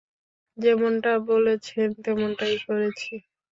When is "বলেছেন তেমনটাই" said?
1.29-2.55